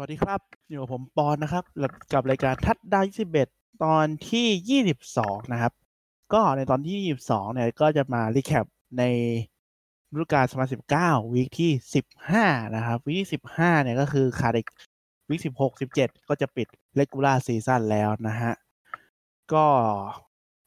[0.00, 1.64] วัสดีครับ อยู่กับผมปอนนะครับ
[2.12, 3.04] กับรายการทัดดาว
[3.42, 5.72] 21ตอนที่22นะครับ
[6.32, 8.66] ก็ในตอนที่22เนี่ยก็จะมา recap
[8.98, 9.02] ใน
[10.12, 10.44] ฤดูกาล
[10.88, 11.70] 2019 week ที่
[12.24, 14.68] 15นะครับ week ที่15เนี่ยก็คือขาดอีก
[15.28, 15.70] week 16
[16.00, 16.66] 17ก็จะปิด
[16.96, 18.52] regular season แล้วนะฮะ
[19.52, 19.66] ก็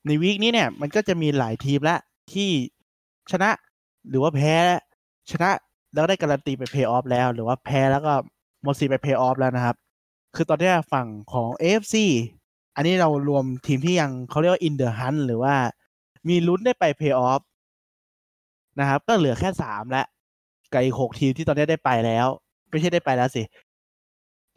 [0.05, 1.97] ใน week นี้เนี่ย มันก็จะมีหลายทีมละ
[2.33, 2.49] ที่
[3.31, 3.49] ชนะ
[4.09, 4.53] หรือว่าแพ้
[5.31, 5.49] ชนะ
[5.93, 8.13] แล้วได้การันตีไปเพย์ออฟแล้ว หรือว่าแพ้แล้วก็
[8.63, 9.75] หมดสิทธิ์ไปเพย์ออฟแล้วนะครับ
[10.35, 11.95] คือตอนนี้ฝั่งของ AFC
[12.75, 15.55] อันนี้เรารวมทีมที่ยังเขาเรียกว่า in the hunt หรือว่า
[16.27, 17.41] มีลุ้นได้ไปเพย์ออฟ
[18.79, 20.05] นะครับ ก็เหลือแค่สามแล้ว
[20.71, 22.27] กับอีกหกทีมที่ตอนนี้ได้ไปแล้ว
[22.69, 23.43] ไม่ใช่ได้ไปแล้วสิ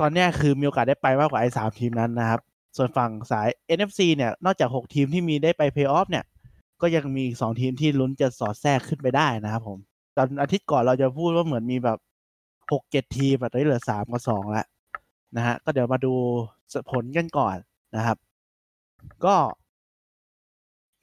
[0.01, 2.41] ตอนนี้คือมีโอกาสได้ไปมากกว่าไอ้สามทีมนั้นนะครับ
[2.77, 6.25] ส่วนฝั่งสาย NFC เนี่ย นอกจากหกทีมที่มีได้ไปเพย์ออฟเนี่ย
[6.81, 9.79] ก็ยังมีอีกสองทีมที่ลุ้นจะสอดแทรกขึ้นไปได้นะครับผม
[10.17, 11.99] ตอนอาทิตย์ก่อนเราจะพูดว่าเหมือนมีแบบ
[12.73, 14.67] หกเจ็ดทีมแต่ตอนนี้เหลือสามกับสองแล้ว
[15.37, 16.15] นะฮะก็เดี๋ยวมาดู
[16.91, 17.57] ผลกันก่อน
[17.97, 18.17] นะครับ
[19.25, 19.37] ก็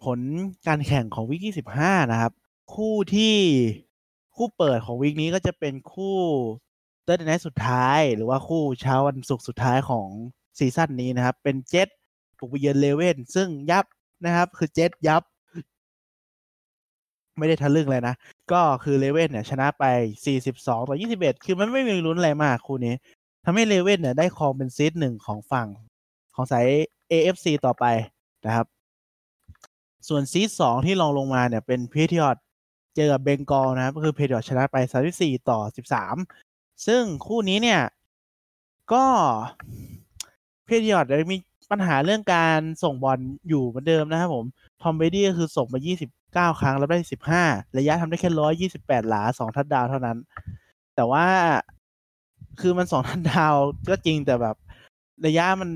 [0.03, 0.19] ผล
[0.67, 2.31] การแข่งของวิกที่สิบห้านะครับ
[2.75, 3.35] คู่ที่
[4.35, 6.16] คู่เปิดของวิกนี้ก็จะเป็นคู่
[7.03, 10.07] เตอร์เดนสุดท้าย หรือว่าคู่เช้าวันศุกร์สุดท้ายของ
[10.57, 11.88] ซีซั่นนี้นะครับ เป็นเจ็ต
[12.38, 13.85] บุกไปเยือน Ravens ซึ่งยับ
[14.25, 15.23] นะครับ คือเจ็ตยับ
[17.37, 18.15] ไม่ได้ทะลึ่งเลยนะ
[18.51, 19.83] ก็คือ Ravens เนี่ยชนะไป
[20.35, 22.95] 42 ต่อ 21 คือมันไม่มีลุ้นอะไรมากคู่นี้
[23.45, 25.67] ทำให้ Ravens เนี่ยได้ครองเป็น seed หนึ่งของฝั่ง
[26.35, 26.67] ของสาย
[27.11, 27.85] AFC ต่อไป
[28.45, 28.65] นะครับ
[30.07, 32.41] ส่วน seed สองที่รองลงมาเนี่ยเป็น Patriots
[32.95, 34.77] เจอกับ Bengals นะครับก็คือ Patriots ชนะไป
[35.13, 35.59] 34 ต่อ
[36.21, 37.81] 13 ซึ่งคู่นี้เนี่ย
[38.93, 39.05] ก็
[40.66, 41.38] Patriots ได้มี
[41.71, 44.45] ปัญหาเรื่องการส่งบอลอยู่เหมือนเดิมนะครับผม
[44.81, 45.79] Tom Brady ก็คือส่งมา
[46.39, 46.97] 9 ครั้งแล้วได้
[47.37, 48.29] 15 ระยะทำได้แค่
[48.79, 50.17] 128 หลา 2 ทัดดาวเท่านั้น
[50.95, 51.25] แต่ว่า
[52.59, 53.53] คือมัน 2 ทัดดาว
[53.89, 54.55] ก็จริงแต่แบบ
[55.25, 55.69] ระยะมัน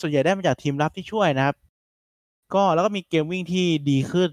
[0.00, 1.56] ส่วนใหญ่ได้มาจากทีมรับที่ช่วยนะครับ
[2.54, 4.32] ก็แล้วก็มีเกมวิ่งที่ดีขึ้น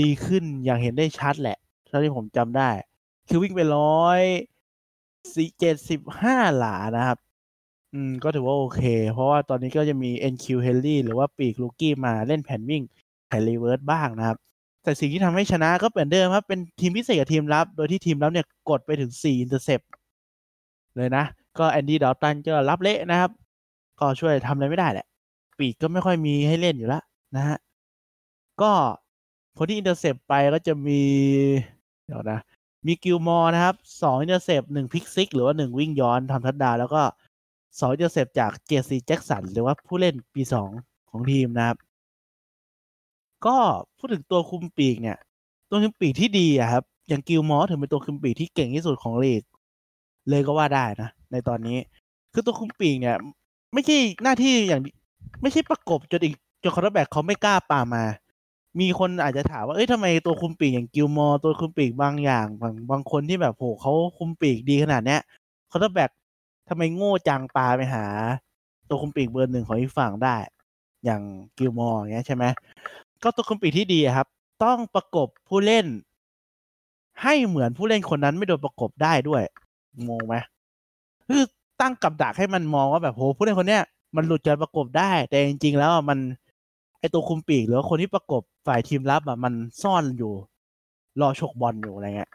[0.00, 1.58] ดีขึ้นอย่างเห็นได้ชัดแหละ
[1.88, 2.70] เท่าที่ผมจำได้
[3.28, 4.20] คือวิ่งไปร้อย
[5.34, 7.18] สี่เจ็ดสิบห้าหลานะครับ
[7.92, 8.82] อืม ก็ถือว่าโอเค
[9.12, 12.82] เพราะว่าตอนนี้ก็จะมี N'Keal Harry หรือว่าปีก rookie มาเล่นแผนวิ่ง
[13.34, 14.38] แผน reverse บ้างนะครับ
[14.82, 19.80] แต่สิ่งที่ทำให้ชนะก็เหมือนเดิมครับ เป็นทีมพิเศษกับทีมรับ โดยที่ทีมรับเนี่ยกดไปถึง4 intercept
[20.96, 21.24] เลยนะ
[21.58, 23.30] ก็ Andy Dalton ก็รับเละนะครับ
[23.98, 25.06] ก็ช่วยทำอะไรไม่ได้แหละ
[25.58, 27.02] ปีกก็ไม่ค่อยมีให้เล่นอยู่แล้ว
[27.36, 27.58] นะฮะ
[28.62, 28.72] ก็
[29.56, 31.02] คนที่ intercept ไปก็จะมี
[32.06, 32.38] เดี๋ยวนะ
[32.86, 37.02] มีกิลมอร์นะครับสอง intercept หนึ่ง pick six หรือว่าหนึ่งวิ่งย้อนทำทัดดาวแล้วก็
[37.78, 38.90] สอง intercept จาก J.C.
[38.94, 40.70] Jackson หรือว่าผู้เล่นปีสอง
[41.10, 41.76] ของทีมนะครับ
[43.46, 43.56] ก็
[43.98, 45.18] พูดถึงตัวคุมปีกเนี่ย
[45.70, 49.42] ตัวคุมปีกที่ดีอะครับ อย่างกิลมอร์ถือเป็นตัวคุมปีกที่เก่งที่สุดของลีก
[50.30, 51.78] เลยก็ว่าได้นะ ในตอนนี้
[52.32, 53.16] คือตัวคุมปีกเนี่ย
[53.72, 54.80] ไม่ใช่หน้าที่อย่าง
[55.42, 58.04] ไม่ใช่ประกบจนอีกจน quarterback เขาไม่กล้าปามา
[58.80, 65.20] มีคนอาจจะถามว่าเอ้ยทำไมตัวคุมปีกอย่างกิลมอร์ตัวคุมปีกบางอย่างบางบางคนที่แบบโหเขาคุมปีกดีขนาดเนี้ย
[65.70, 66.10] quarterback
[66.68, 68.04] ทำไมโง่จังปาไปหา
[68.88, 70.36] ตัวคุมปีกเบอร์หนึ่งของอีกฝั่งได้
[71.04, 71.22] อย่าง
[71.58, 72.44] กิลมอร์เงี้ยใช่ไหม
[73.24, 74.26] ก็ตัวคุมปีกที่ดีครับ
[74.64, 75.86] ต้องประกบผู้เล่น
[77.22, 79.42] ให้เหมือนผู้เล่นคนนั้นไม่โดนประกบได้ด้วย
[80.08, 80.34] งงไหม
[81.28, 81.42] คือ
[81.80, 83.82] ตั้งกับดักให้มันมองว่าแบบโหผู้เล่นคนเนี้ย
[84.16, 86.18] มันหลุดการประกบได้ แต่จริง ๆ แล้วมัน
[87.00, 90.32] ไอตัวคุมปีกหรือคนที่ประกบฝ่ายทีมรับอะมันซ่อนอยู่
[91.20, 92.30] รอฉกบอลอยู่อะไรเงี้ย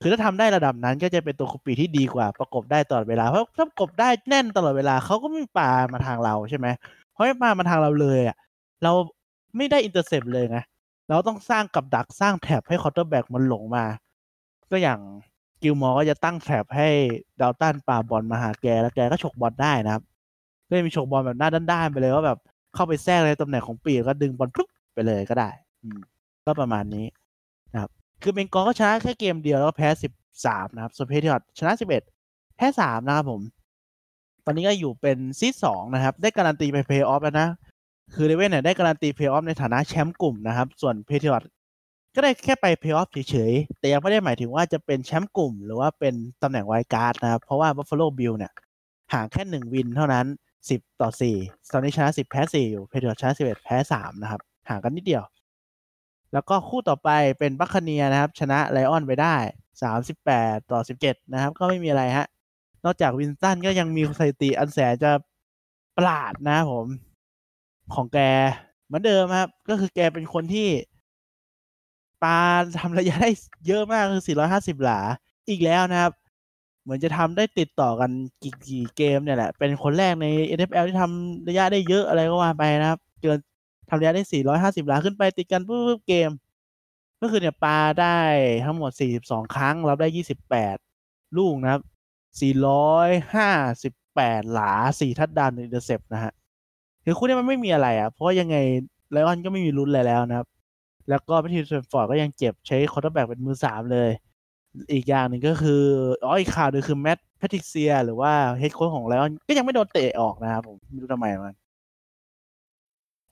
[0.00, 6.66] คือถ้าทำได้ระดับนั้นก็จะเป็นตัวคุมปีกที่ดีกว่า ประกบได้ตลอดเวลาเพราะถ้าประกบได้แน่นตลอดเวลาเขาก็ไม่ปามาทางเราใช่ไหม
[7.12, 8.36] เพราะไม่ปามาทางเราเลยอะ
[8.82, 8.92] เรา
[9.56, 10.58] ไม่ได้ intercept เลยไง
[11.08, 13.84] เราต้องสร้างกับดักสร้าง trap ให้ quarterback มันหลงมา
[14.70, 15.00] ก็อย่าง
[15.62, 16.88] Gilmore ก็จะตั้ง trap ให้
[17.40, 20.02] ดาวตัน ปาบอลมาหาแกแล้วแกก็ฉกบอลได้นะครับ
[20.68, 22.38] ก็มีฉกบอลแบบหน้าด้านๆไปเลยว่าแบบ
[22.74, 25.50] เข้าไปแทรกในตำแหน่งของปีกก็ดึงบอลปุ๊บไปเลยก็ได้
[25.82, 26.00] อืม
[26.46, 27.06] ก็ประมาณนี้
[27.72, 27.90] นะครับ
[28.22, 30.12] คือ Bengal ก็ชนะแค่เกมเดียวแล้วก็แพ้สิบ
[30.46, 32.02] สามนะครับส่วน Patriot ชนะสิบเอ็ด
[32.56, 33.40] แพ้สามนะครับผม
[34.44, 37.48] ตอนนี้ก็อยู่เป็น seed สองนะครับ ได้การันตีไปเพย์ออฟแล้วนะ
[38.14, 41.50] คือ Raven เนี่ยได้การันตีเพย์ออฟในฐานะแชมป์กลุ่มนะครับ ส่วน Patriot
[42.14, 48.52] ก็ได้แค่ไปเพย์ออฟเฉยๆ แต่ยังไม่ได้หมายถึงว่าจะเป็นแชมป์กลุ่ม หรือว่าเป็นตำแหน่ง wild card นะครับ เพราะว่า Buffalo Bill เนี่ย
[49.12, 50.26] ห่างแค่หนึ่ง win เท่านั้น
[50.70, 51.36] สิบต่อสี่
[51.72, 55.24] ตอนนี้ชนะสิบแพ้สี่อยู่ Patriot ชนะสิบเอ็ดแพ้สามนะครับ ห่างกันนิดเดียว
[56.32, 59.36] แล้วก็คู่ต่อไปเป็น Buccaneer นะครับ ชนะ Lion ไปได้
[59.82, 62.26] สามสิบแปดต่อสิบเจ็ดนะครับ ก็ไม่มีอะไรฮะ
[62.84, 65.12] นอกจาก Winston ก็ยังมีสถิติอันแสนจะ
[65.96, 66.86] ประหลาดนะผม
[67.94, 68.18] ของแก
[68.86, 70.68] เหมือนเดิมครับ ก็คือแกเป็นคนที่
[72.22, 72.38] ปา
[72.80, 73.30] ทำระยะได้
[73.66, 74.24] เยอะมากคือ
[74.54, 75.00] 450 หลา
[75.48, 76.12] อีกแล้วนะครับ
[76.82, 78.10] เหมือนจะทำได้ติดต่อกัน
[78.42, 83.38] กี่กี่เกมเนี่ยแหละ เป็นคนแรกใน NFL ที่ทำระยะได้เยอะอะไรก็ว่าไปนะครับ เกิน
[83.88, 86.30] ทำระยะได้ 450 หลาขึ้นไปติดกันปุ๊บเกม
[87.20, 88.18] ก็คือเนี่ยปาได้
[88.64, 88.90] ทั้งหมด
[89.22, 90.08] 42 ครั้งรับได้
[90.74, 91.82] 28 ลูกนะครับ
[93.32, 96.32] 458 หลา 4 touchdown intercept นะฮะ
[97.04, 98.56] คือคู่นี้มันไม่มีอะไรอะ เพราะยังไง
[99.12, 100.46] Lion ก็ไม่มีลุ้นอะไรแล้วนะครับ
[101.08, 104.10] แล้วก็ Matthew Stafford ก็ยังเจ็บใช้ quarterback เป็นมือสามเลย
[104.92, 105.82] อีกอย่างหนึ่งก็คือ
[106.24, 111.54] อ๋ออีกข่าวหนึ่งคือ Matt Patricia หรือว่า head coach ของ Lion ก็ยังไม่โดนเตะออกนะครับผมไม่รู้ทำไมมัน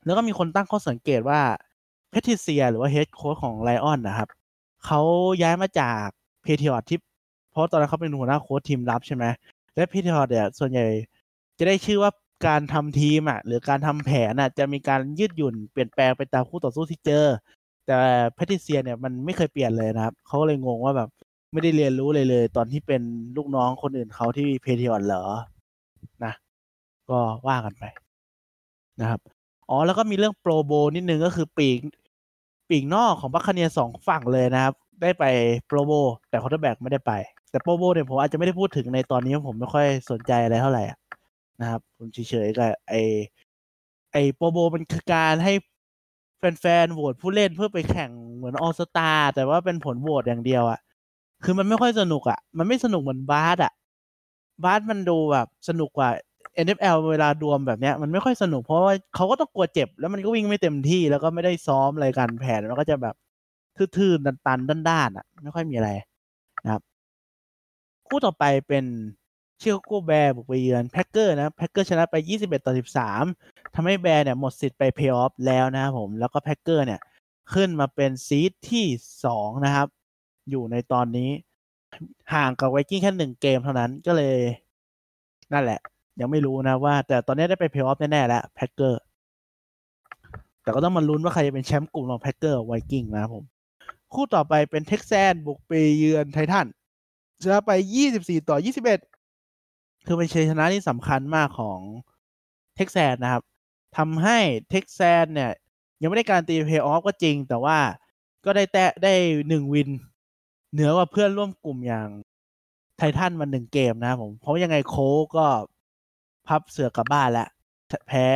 [0.05, 1.41] แล้วก็มีคนตั้งข้อสังเกตว่า
[2.11, 4.29] Patricia หรือว่า head coach ของ Lion นะครับ
[4.87, 5.01] เขา
[5.43, 6.07] ย้ายมาจาก
[6.43, 6.99] Patriot ที่
[7.51, 9.25] เพราะตอนนั้นเขาเป็นหัวหน้าโค้ชทีมรับใช่ไหม
[9.75, 10.87] และ Patriot เนี่ยส่วนใหญ่
[11.59, 12.11] จะได้ชื่อว่า
[12.47, 17.27] การทำทีมอะ หรือการทำแผนอะ จะมีการยืดหยุ่นเปลี่ยนแปลงไปตามคู่ต่อสู้ที่เจอ
[17.87, 17.99] แต่
[18.35, 21.09] Patricia เนี่ยมันไม่เคยเปลี่ยนเลยนะครับ เขาเลยงงว่าแบบ
[21.53, 23.03] ไม่ได้เรียนรู้เลยเลย ตอนที่เป็น
[23.37, 25.25] ลูกน้องคนอื่นเขาที่ Patriot เหรอ
[26.25, 26.33] นะ
[27.11, 27.85] ก็ว่ากันไป
[29.01, 29.21] นะครับ
[29.69, 31.79] อ๋อแล้วก็มีเรื่อง Pro Bowl นิดนึงก็คือปีก
[32.69, 35.25] ปีกนอกของ Buccaneer สองฝั่งเลยนะครับ ได้ไป
[35.67, 35.93] Pro Bowl
[36.29, 37.13] แต่ quarterback ไม่ได้ไป
[37.51, 40.83] แต่ Pro Bowl เนี่ยผมอาจจะไม่ได้พูดถึงในตอนนี้ผมไม่ค่อยสนใจอะไรเท่าไหร่
[41.61, 42.95] นะครับผมเฉยๆกับไอ
[44.13, 45.53] ไอ Pro Bowl มันคือการให้
[46.61, 50.81] แฟนๆโหวตผู้เล่นเพื่อไปแข่งเหมือน All-Star แต่ว่าเป็นผลโหวตอย่างเดียวอะ
[51.45, 53.73] คือมันไม่ค่อยสนุกอะมันไม่สนุกเหมือนบาสอะ
[54.65, 56.11] บาสมันดูแบบสนุกกว่า
[56.67, 63.15] NFL เวลารวมแบบเนี้ย มันไม่ค่อยสนุกเพราะว่าเขาก็ต้องกลัวเจ็บ แล้วมันก็วิ่งไม่เต็มที่แล้วก็ไม่ได้ซ้อมอะไรกันแผนมันก็จะแบบ
[63.97, 65.91] ทื่อๆตันๆด้านๆอะ ไม่ค่อยมีอะไร
[66.65, 66.83] นะครับ
[68.07, 68.85] คู่ต่อไปเป็น
[69.61, 72.75] Chicago Bear บุกไปเยือน Packer นะ Packer ชนะไป 21 ต่อ
[73.23, 77.01] 13 ทำให้ Bear เนี่ยหมดสิทธิ์ไปเพย์ออฟแล้วนะครับผม แล้วก็ Packer เนี่ย
[77.55, 78.87] ขึ้นมาเป็น seed ที่
[79.25, 79.89] 2 นะครับ
[80.51, 81.31] อยู่ในตอนนี้
[82.35, 84.37] ห่างกับไวกิ้งแค่หนึ่งเกมเท่านั้นก็เลย
[85.53, 85.81] นั่นแหละ
[86.21, 89.03] ยังไม่รู้นะว่า แต่ตอนนี้ได้ไปเพย์ออฟแน่ๆแล้ว Packer
[90.63, 93.45] แต่ก็ต้องมาลุ้นว่าใครจะเป็นแชมป์กลุ่มของ Packer Viking นะครับผม
[94.15, 96.67] คู่ต่อไปเป็น Texans บุกไปเยือนไททัน
[97.43, 97.71] ชนะไป
[98.11, 99.20] 24 ต่อ 21
[100.07, 101.81] คือเป็นชัยชนะที่สำคัญมากของ
[102.77, 103.43] Texans นะครับ
[103.97, 104.39] ทำให้
[104.71, 105.51] Texans เนี่ย
[106.01, 107.79] ยังไม่ได้การันตีเพย์ออฟก็จริง แต่ว่า
[108.45, 109.15] ก็ได้แตะได้
[109.49, 109.89] หนึ่ง win
[110.73, 112.09] เหนือกว่าเพื่อนร่วมกลุ่มอย่าง
[112.99, 115.47] ไททันมาหนึ่งเกมนะครับผม เพราะยังไงโค้ก็
[116.47, 117.49] พับเสื่อกลับบ้านแล้ว
[118.09, 118.29] แพ้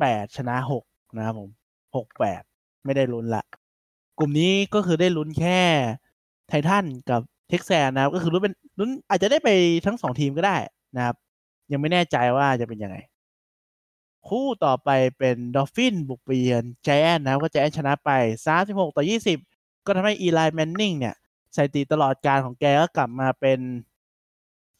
[0.00, 0.84] แปดชนะหก
[1.16, 1.50] นะครับผม
[1.96, 2.42] หกแปด
[2.84, 3.44] ไม่ได้ลุ้นละ
[4.18, 5.60] กลุ่มนี้ก็คือได้ลุ้นแค่
[6.48, 9.48] ไททันกับ Texans นะครับ ก็คือลุ้นเป็นลุ้นอาจจะได้ไป
[9.86, 10.56] ทั้งสองทีมก็ได้
[10.96, 11.16] นะครับ
[11.72, 12.96] ยังไม่แน่ใจว่าจะเป็นยังไง
[14.28, 18.10] คู่ต่อไปเป็น Dolphin บุกไปเยือนแจนนะครับก็แจนชนะไป
[18.54, 19.04] 36 ต่อ
[19.44, 21.14] 20 ก็ทำให้ Eli Manning เนี่ย
[21.56, 23.58] สถิติตลอดการของแกก็กลับมาเป็น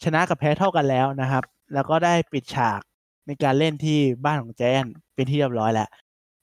[0.05, 1.45] ชนะกับแพ้เท่ากันแล้วนะครับ
[1.75, 2.81] แล้วก็ได้ปิดฉาก
[3.27, 5.89] ในการเล่นที่บ้านของแจนเป็นที่เรียบร้อยแล้ว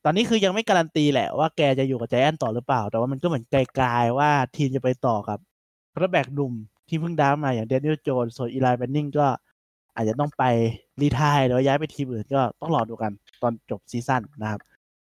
[0.03, 5.39] ตอนนี้คือยังไม่การันตีแหละว่าแกจะอยู่กับแจนต่อหรือเปล่า แต่ว่ามันก็เหมือนกลายๆว่าทีมจะไปต่อกับ
[5.93, 6.53] quarterback หนุ่ม
[6.87, 9.27] ที่เพิ่งดามาอย่าง Daniel Jones ส่วน Eli Manning ก็
[9.99, 10.43] อาจจะต้องไป
[11.01, 13.11] retire หรือว่าย้ายไปทีมอื่นก็ต้องรอดูกัน
[13.41, 14.61] ตอนจบ season นะครับ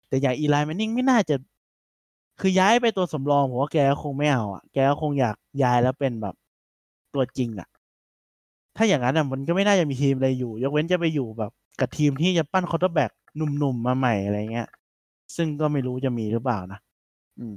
[0.08, 1.36] แต่อย่าง Eli Manning ไม่น่าจะ
[2.40, 6.36] คือย้ายไปตัวสำรองผมว่าแกคงไม่เอาอะแกคงอยากย้ายแล้วเป็นแบบ
[7.14, 7.68] ตัวจริงอะ
[8.76, 14.68] ถ้าอย่างนั้นอะมันก็ไม่น่าจะมีทีมอะไรอยู่ ยกเว้นจะไปอยู่แบบกับทีมที่จะปั้น quarterback หนุ่มๆมาใหม่อะไรเงี้ย
[15.36, 16.80] ซึ่งก็ไม่รู้จะมีหรือเปล่านะ
[17.40, 17.56] อืม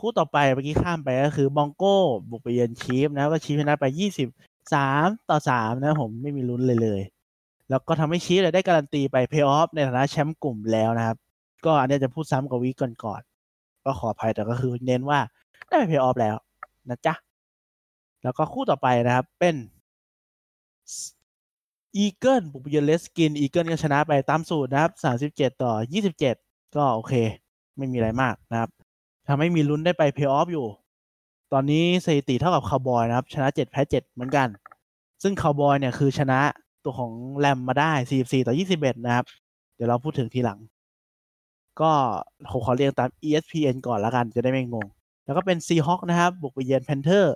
[0.00, 1.96] คู่ต่อไปเมื่อกี้ข้ามไปก็คือ Bronco
[2.30, 4.28] บุกไปเยือน Chief นะก็ Chief ชนะไปยี่สิบ
[4.72, 7.02] สามต่อสามนะผมไม่มีลุ้นเลยเลย
[7.68, 11.16] แล้วก็ทำให้ Chief ได้การันตีไปเพย์ออฟในฐานะแชมป์กลุ่มแล้วนะครับ
[11.64, 13.22] ก็อันนี้จะพูดซ้ำกับวีก่อนก่อน
[13.84, 15.20] ก็ขออภัยแต่ก็คือเน้นว่า
[15.68, 16.36] ได้ไปเพย์ออฟแล้ว
[16.88, 17.14] นะจ๊ะ
[18.22, 19.54] แล้วก็คู่ต่อไปนะครับเป็น
[21.96, 26.34] Eagle บุกเยือน Redskin Eagle ก็ชนะไปตามสูตรนะครับสามสิบเจ็ดต่อยี่สิบเจ็ด
[26.76, 27.14] ก็โอเค
[27.76, 28.70] ไม่มีอะไรมากนะครับ
[29.28, 30.66] ทำให้มีลุ้นได้ไปเพย์ออฟอยู่
[31.56, 34.48] ตอนนี้สถิติเท่ากับคาวบอยนะครับ ชนะเจ็ดแพ้เจ็ดเหมือนกัน
[35.22, 36.40] ซึ่งคาวบอยเนี่ยคือชนะ
[36.84, 39.24] ตัวของแรมมาได้สี่สี่ต่อยี่สิบเอ็ดนะครับ
[39.74, 40.58] เดี๋ยวเราพูดถึงทีหลัง
[41.80, 41.92] ก็
[42.50, 44.86] ผมขอเรียงตาม ESPN ก่อนละกันจะได้ไม่งง
[45.24, 47.34] แล้วก็เป็น Seahawk นะครับ บุกไปเยือน Panther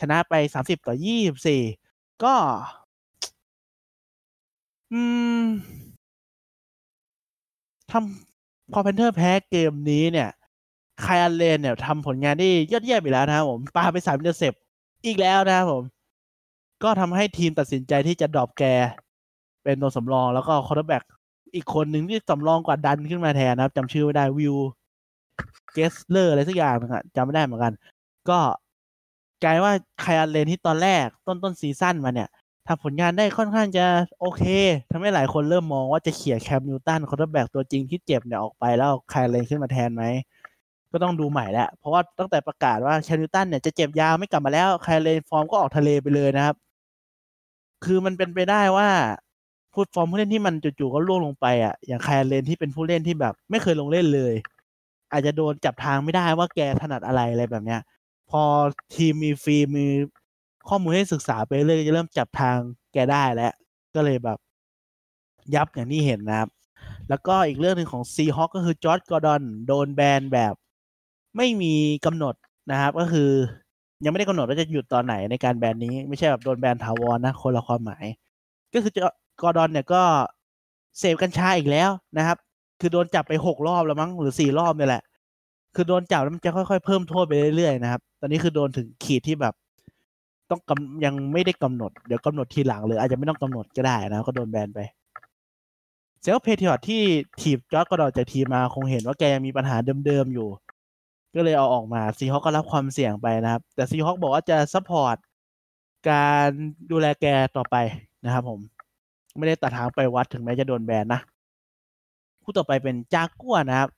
[0.00, 1.62] ชนะไปสามสิบต่อยี่สิบสี่
[2.24, 2.34] ก็
[4.92, 5.00] อื
[5.40, 5.44] ม
[7.90, 10.30] ทำพอ Panther แพ้เกมนี้เนี่ย
[11.04, 14.52] Kyle Allen เนี่ยทำผลงานได้ยอดเยี่ยมอีกแล้วนะครับผมปาไปสาม intercept
[15.06, 15.82] อีกแล้วนะครับผม
[16.82, 18.64] ก็ทำให้ทีมตัดสินใจที่จะ drop แก
[19.64, 21.02] เป็นตัวสำรองแล้วก็ quarterback
[21.54, 24.56] อีกคนหนึ่งที่สำรองกว่าดันขึ้นมาแทนนะครับจำชื่อไม่ได้วิว
[25.72, 27.72] เกสเลอร์อะไรสักอย่างนึงอะจำไม่ได้เหมือนกัน
[28.28, 28.38] ก็
[29.44, 32.28] กลายว่า Kyle Allen ที่ตอนแรกต้นต้น season มาเนี่ย
[32.66, 33.84] ทำผลงานได้ค่อนข้างจะ
[34.20, 34.42] โอเค
[34.92, 40.04] ทำให้หลายคนเริ่มมองว่าจะเขี่ย Cam Newton quarterback ตัวจริงที่เจ็บเนี่ยออกไปแล้ว Kyle Allen ขึ้นมาแทนไหม
[40.92, 46.56] ก็ต้องดูใหม่แล้ว เพราะว่าตั้งแต่ประกาศว่า Cam Newton เนี่ยจะเจ็บยาวไม่กลับมาแล้ว Kyle Allen ฟอร์มก็ออกทะเลไปเลยนะครับ
[47.84, 48.88] คือมันเป็นไปได้ว่า
[49.72, 54.34] พูดฟอร์มผู้เล่นที่มันจู่ๆก็ร่วงลงไปอะอย่าง Kyle Allen ที่เป็นผู้เล่นที่แบบ ไม่เคยลงเล่นเลย
[55.12, 57.80] อาจจะโดนจับทางไม่ได้ว่าแกถนัดอะไรอะไรแบบเนี้ย
[58.30, 58.42] พอ
[58.94, 59.86] ทีมมีฟิล์มมี
[60.68, 62.56] ข้อมูลให้ศึกษาไปเรื่อยจะเริ่มจับทาง
[62.92, 63.52] แกได้แล้ว
[63.94, 64.38] ก็เลยแบบ
[65.54, 66.48] ยับอย่างที่เห็นนะครับ
[67.08, 70.54] แล้วก็อีกเรื่องหนึ่งของ Seahawks ก็คือ Josh Gordon โดนแบนแบบ
[71.36, 71.74] ไม่มี
[72.06, 72.34] กำหนด
[72.70, 73.30] นะครับ ก็คือ
[74.04, 78.04] ยังไม่ได้กำหนดว่าจะหยุดตอนไหนในการแบนนี้ ไม่ใช่แบบโดนแบนถาวรนะ คนละความหมาย
[78.72, 78.92] ก็คือ
[79.42, 80.02] Gordon เนี่ยก็
[80.98, 82.38] เสพกัญชาอีกแล้วนะครับ
[82.80, 85.02] คือโดนจับไปหกรอบแล้วมั้งหรือสี่รอบเนี่ยแหละ
[85.74, 89.54] คือโดนจับแล้วมันจะค่อยๆเพิ่มโทษไปเรื่อยๆนะครับ ตอนนี้คือโดนถึงขีดที่แบบ
[90.50, 94.80] ต้องกำยังไม่ได้กำหนด เดี๋ยวกำหนดทีหลังหรืออาจจะไม่ต้องกำหนดก็ได้นะ ก็โดนแบนไป
[96.22, 97.02] เซลเพเทียร์ที่
[97.40, 100.48] ทีบจอร์ดกระดอนจากทีมาคงเห็นว่าแกยังมีปัญหาเดิมๆอยู่
[101.34, 105.16] ก็เลยเอาออกมา Seahawks ก็รับความเสี่ยงไปนะครับ แต่ Seahawks บอกว่าจะ support
[106.10, 106.48] การ
[106.90, 107.76] ดูแลแกต่อไป
[108.24, 108.60] นะครับผม
[109.36, 111.20] ไม่ได้ตัดหางปล่อยวัดถึงแม้จะโดนแบนนะ
[112.42, 113.88] คู่ต่อไปเป็นจากัวนะครับ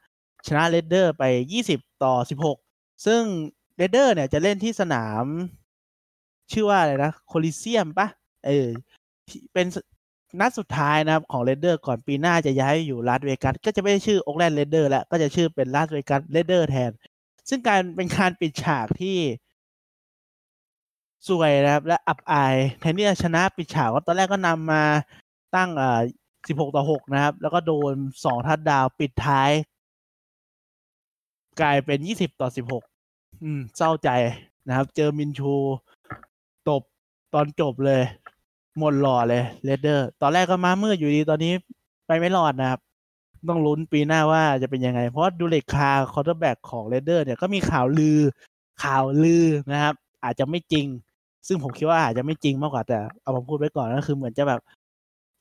[0.46, 1.24] ชนะ Raiders ไป
[1.64, 2.14] 20 ต่อ
[2.58, 3.22] 16 ซึ่ง
[3.76, 5.24] Raiders เนี่ยจะเล่นที่สนาม
[6.52, 8.08] ชื่อว่าอะไรนะ Coliseum ปะ
[8.46, 8.68] เออ
[9.52, 9.66] เป็น
[10.40, 16.90] นัดสุดท้ายนะครับของ Raiders ก่อนปีหน้าจะย้ายอยู่ลาสเวกัสก็จะไม่ได้ชื่อ Oakland Raiders แล้วก็จะชื่อเป็น Las Vegas Raiders แทน
[17.48, 19.18] ซึ่งการเป็นการปิดฉากที่
[21.28, 24.84] สวยนะครับ และอับอายแทนที่จะชนะปิดฉากก็ตอนแรกก็นำมา
[25.54, 26.00] ตั้งเอ่อ
[26.48, 29.50] 16 ต่อ 6 นะครับ แล้วก็โดน 2 ทัดดาวปิดท้าย
[31.60, 34.08] กลายเป็น 20 ต่อ 16 อืม เศร้าใจ
[34.68, 35.52] นะครับ เจอ Minshew
[36.68, 36.82] ตบ
[37.34, 38.02] ตอนจบเลย
[38.78, 41.52] หมดหล่อเลย Raiders ตอนแรกก็มาเมืดอยู่ดีตอนนี้
[42.06, 42.80] ไปไม่รอดนะครับ
[43.48, 48.18] ต้องลุ้นปีหน้าว่าจะเป็นยังไง เพราะ Derek Carr quarterback ของ Raiders เนี่ยก็มีข่าวลือ
[48.82, 49.94] ข่าวลือนะครับ
[50.24, 50.86] อาจจะไม่จริง
[51.46, 54.60] ซึ่งผมคิดว่าอาจจะไม่จริงมากกว่าแต่เอามาพูดไว้ก่อนก็คือเหมือนจะแบบ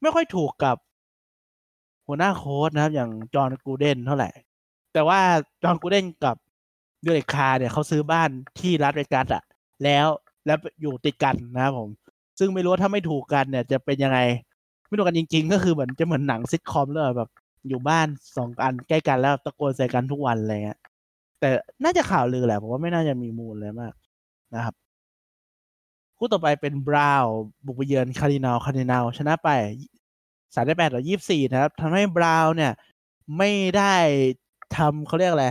[0.01, 0.77] ไม่ค่อยถูกกับ
[2.07, 4.29] หัวหน้าโค้ชนะครับ อย่างจอห์นกูเดนเท่าไหร่
[4.93, 5.19] แต่ว่า
[5.63, 6.35] จอห์นกูเดนกับ
[7.03, 8.29] ดูเล็กคาเนี่ยเขาซื้อบ้าน
[8.59, 9.43] ที่รัสเวกัสอะ
[9.83, 10.07] แล้ว
[10.45, 11.89] แล้วอยู่ติดกันนะครับผม
[12.39, 14.19] ซึ่งไม่รู้ว่าถ้าไม่ถูกกันเนี่ย จะเป็นยังไง
[14.87, 17.29] ไม่ถูกกันจริง ๆ ก็คือเหมือนจะเหมือนหนังซิทคอมเลยแบบ
[17.67, 20.79] อยู่บ้านสองอันใกล้กันแล้วตะโกนใส่กันทุกวันอะไรเงี้ย
[21.39, 21.49] แต่
[21.83, 23.93] น่าจะข่าวลือแหละผมว่าไม่น่าจะมีมูลเลยมาก
[24.55, 24.75] นะครับ
[26.17, 27.25] คู่ต่อไปเป็นบราว
[27.65, 29.49] บุกไปเยือนคารินาลคารินาลชนะไป
[30.53, 32.71] สามสิบแปดต่อยี่สิบสี่นะครับทำให้ Browns เนี่ย
[33.37, 33.93] ไม่ได้
[34.75, 35.47] ทำเขาเรียกอะไร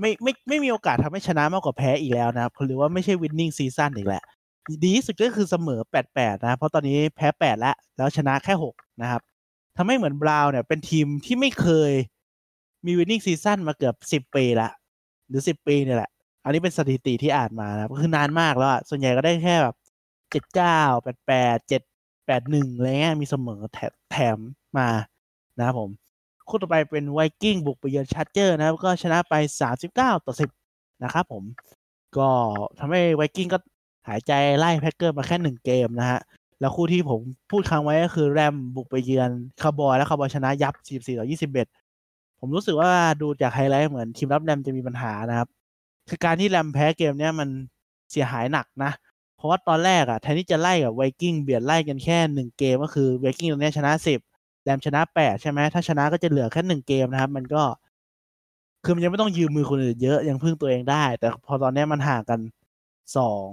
[0.00, 4.22] ไม่ไม่ไม่มีโอกาสทำให้ชนะมากกว่าแพ้อีกแล้วนะครับหรือว่าไม่ใช่ winning season อีกแหละ
[4.84, 5.80] ดีที่สุดก็คือเสมอ
[6.12, 9.22] 8-8นะ เพราะตอนนี้แพ้8แล้ว แล้วชนะแค่6นะครับ
[9.76, 11.92] ทำให้เหมือน Browns เนี่ยเป็นทีมที่ไม่เคย
[12.86, 14.68] มี winning season มาเกือบ10ปีละ
[15.28, 16.10] หรือ10ปีเนี่ยแหละ
[16.44, 19.76] อันนี้เป็นสถิติที่อ่านมานะก็คือนานมากแล้วอะส่วนใหญ่ก็ได้แค่แบบ
[20.32, 21.82] 79 88 7
[22.28, 23.60] 81อะไรเงี้ยมีเสมอ
[24.10, 24.38] แถม
[24.78, 24.88] มา
[25.58, 25.90] นะครับผม
[26.48, 29.34] คู่ต่อไปเป็น Vikings บุกไปเยือน Chargers นะครับ ก็ชนะไป
[29.74, 30.34] 39 ต่อ
[30.66, 31.44] 10 นะครับผม
[32.16, 32.28] ก็
[32.78, 33.58] ทำให้ Vikings ก็
[34.08, 36.20] หายใจไล่ Packers มาแค่หนึ่งเกมนะฮะ
[36.64, 39.30] แล้วคู่ที่ผมพูดค้างไว้ก็คือ Rams บุกไปเยือน
[39.62, 41.26] คาร์บอยและคาร์บอยชนะยับ 44 ต่อ
[41.86, 42.90] 21 ผมรู้สึกว่า
[43.22, 45.48] ดูจากไฮไลท์เหมือนทีมรับ Rams จะมีปัญหานะครับ
[46.08, 47.48] คือการที่ Rams แพ้เกมเนี้ยมัน
[48.10, 48.92] เสียหายหนักนะ
[49.36, 53.92] เพราะว่าตอนแรกอะแทนที่จะไล่กับ Vikings เบียดไล่กันแค่หนึ่งเกมก็คือ Vikings ตรงนี้ชนะ
[54.28, 57.62] 10 Rams ชนะ8ใช่ไหมถ้าชนะก็จะเหลือแค่หนึ่งเกมนะครับ มันก็
[58.84, 62.40] คือมันยังไม่ต้องยืมมือคนอื่นเยอะยังพึ่งตัวเองได้ แต่พอตอนนี้มันห่างกัน
[63.16, 63.50] สอง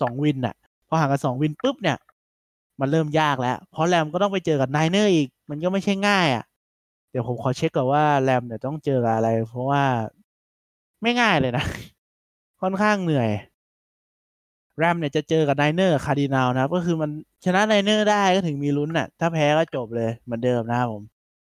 [0.00, 0.56] สอง win อะ
[0.88, 1.98] พอห่างกันสอง win ปุ๊บเนี่ย
[2.80, 6.44] มันเริ่มยากแล้ว เพราะ Rams ก็ต้องไปเจอกับ Niners อีก มันก็ไม่ใช่ง่ายอะ
[7.10, 9.84] เดี๋ยวผมขอเช็คก่อนว่า Rams เนี่ยต้องเจอกับอะไร เพราะว่า
[11.02, 11.64] ไม่ง่ายเลยนะ
[12.60, 13.30] ค่อนข้างเหนื่อย
[14.78, 17.10] Rams เนี่ยจะเจอกับ Niners Cardinals นะครับก็คือมัน
[17.44, 21.02] ชนะ Niners ได้ก็ถึงมีลุ้นน่ะ ถ้าแพ้ก็จบเลยเหมือนเดิมนะครับผม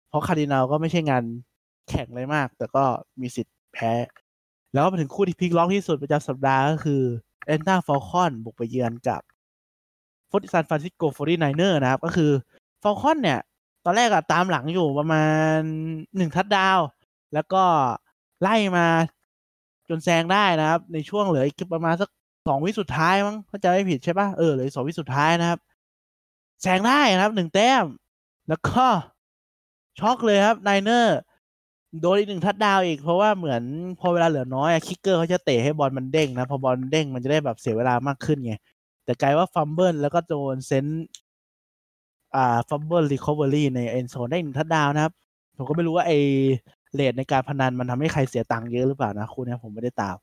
[0.08, 1.24] เพราะ Cardinals ก็ไม่ใช่งาน
[1.88, 2.84] แข็งเลยมาก แต่ก็
[3.20, 3.92] มีสิทธิ์แพ้
[4.72, 7.02] แล้วก็ไปถึงคู่ที่พลิกล็อกที่สุดประจำสัปดาห์ก็คือ
[7.46, 9.20] Atlanta Falcons บุกไปเยือนกับ
[10.30, 12.30] Forty San Francisco Forty Niners นะครับ ก็คือ
[12.82, 13.40] Falcons เนี่ย
[13.84, 15.56] ตอนแรกอะตามหลังอยู่ประมาณ
[16.16, 16.78] หนึ่งทัดดาว
[17.34, 17.62] แล้วก็
[18.42, 18.86] ไล่มา
[19.88, 22.10] จนแซงได้นะครับ ในช่วงเหลืออีกประมาณสัก
[22.48, 25.58] สองวิสุดท้ายมั้งถ้าจะไม่ผิดใช่ปะเออเหลือสองวิสุดท้ายนะครับ
[26.62, 27.84] แซงได้นะครับหนึ่งแต้ม
[28.48, 28.84] แล้วก็
[29.98, 31.18] ช็อกเลยครับ Niners
[32.00, 33.62] โดนอีกหนึ่ง touchdown อีกเพราะว่าเหมือน
[34.00, 38.54] พอเวลาเหลือน้อย kicker เขาจะเตะให้บอลมันเด้งนะพอบอลเด้งมันจะได้แบบเสียเวลามากขึ้นไง
[39.04, 40.86] แต่กลายว่าฟัมเบิลแล้วก็โดนเซน
[42.34, 45.12] อ่าฟัมเบิลรีคอเวอรี่ในเอ็นโซนได้หนึ่งทัดดาวนะครับ
[45.56, 46.12] ผมก็ไม่รู้ว่าไอ
[46.94, 50.16] เลทในการพนันมันทำให้ใครเสียตังค์เยอะหรือเปล่านะคู่นี้ผมไม่ได้ตาม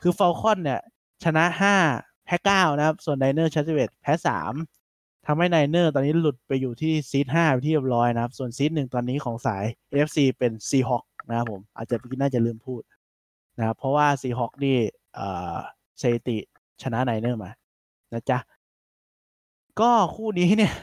[0.00, 0.80] คือฟอลคอนเนี่ย
[1.24, 1.74] ชนะห้า
[2.24, 4.54] แพ้เก้านะครับ ส่วนไดเนอร์ชัตเวตแพ้สาม
[5.26, 9.64] ทำให้ไนเนอร์ตอนนี้หลุดไปอยู่ที่ซีดห้าที่เรียบร้อยนะครับ ส่วนซีดหนึ่งตอนนี้ของสาย
[10.06, 12.82] FC เป็นซีฮอค นะครับผมอาจจะน่าจะลืมพูด
[13.58, 14.76] นะครับเพราะว่า Seahawk นี่
[15.14, 15.56] เอ่อ
[16.00, 16.38] สถิติ
[16.82, 17.50] ชนะ Niner มา
[18.12, 18.38] นะจ๊ะ
[19.80, 20.74] ก็คู่นี้เนี่ย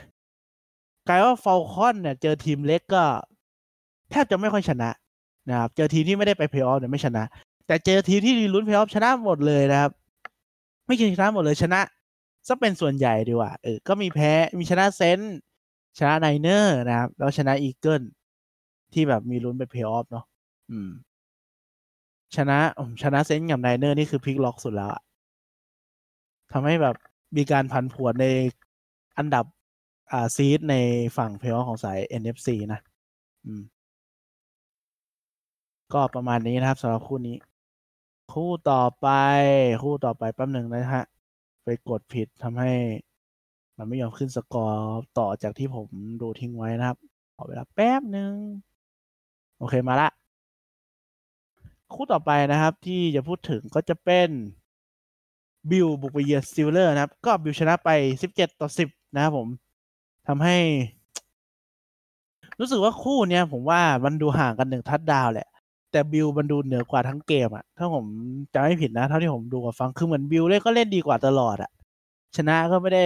[1.08, 3.04] กลายว่า Falcon เนี่ย เจอทีมเล็กก็
[4.12, 4.90] แทบจะไม่ค่อยชนะ
[5.50, 7.24] นะครับ เจอทีมที่ไม่ได้ไปเพลย์ออฟเนี่ยไม่ชนะ
[7.68, 9.92] แต่เจอทีมที่ลุ้นเพลย์ออฟชนะหมดเลยนะครับ
[10.86, 11.82] ไม่ใช่ชนะหมดเลยชนะ
[12.48, 15.20] ซะเป็นส่วนใหญ่ดีกว่าเออก็มีแพ้มีชนะ Saint
[16.00, 18.02] ชนะ Niner นะครับ แล้วชนะ Eagle
[18.94, 20.26] ที่แบบมีลุ้นไปเพลย์ออฟเนาะ
[20.72, 20.90] อืม
[22.36, 22.60] ชนะ
[23.02, 25.02] ชนะ Saint กับ Niner นี่คือพลิกล็อกสุดแล้วอะ
[26.52, 26.96] ทำให้แบบ
[27.38, 28.26] มีการผันผวนใน
[29.18, 29.46] อันดับ
[30.12, 30.76] อ่า seed ใน
[31.18, 32.80] ฝั่งเพลย์ออฟของสาย NFC นะ
[33.46, 33.62] อืม
[35.94, 37.38] ก็ประมาณนี้นะครับสำหรับคู่นี้
[38.34, 39.08] คู่ต่อไป
[39.84, 41.06] คู่ต่อไปแป๊บหนึ่งนะฮะ
[41.64, 42.72] ไปกดผิดทำให้
[43.78, 45.88] มันไม่ยอมขึ้นสกอร์ต่อจากที่ผม
[46.22, 46.98] ดูทิ้งไว้นะครับ
[47.36, 48.34] ขอเวลาแป๊บหนึ่ง
[49.60, 50.10] โอเคมาละ
[51.94, 54.30] คู่ต่อไปนะครับ ที่จะพูดถึงก็จะเป็น
[55.70, 57.90] บิลบุกไปเยือน Steeler นะครับ ก็บิลชนะไป
[58.22, 59.48] 17ต่อ10นะครับผม
[60.28, 60.58] ทำให้
[62.60, 65.48] รู้สึกว่าคู่เนี้ยผมว่ามันดูห่างกันหนึ่งทัดดาวแหละ
[65.92, 68.06] แต่บิลมันดูเหนือกว่าทั้งเกมอะถ้าผม
[68.54, 71.72] จำไม่ผิดนะ เท่าที่ผมดูกับฟังคือเหมือนบิลเล่นก็เล่นดีกว่าตลอดอะ
[72.38, 73.06] ชนะก็ไม่ได้